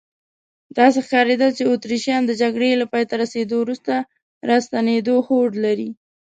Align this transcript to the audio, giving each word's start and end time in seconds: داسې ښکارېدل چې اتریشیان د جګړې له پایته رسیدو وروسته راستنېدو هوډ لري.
داسې 0.77 0.99
ښکارېدل 1.05 1.51
چې 1.57 1.63
اتریشیان 1.65 2.21
د 2.25 2.31
جګړې 2.41 2.79
له 2.81 2.85
پایته 2.91 3.13
رسیدو 3.23 3.55
وروسته 3.61 3.93
راستنېدو 4.49 5.15
هوډ 5.27 5.51
لري. 5.65 5.89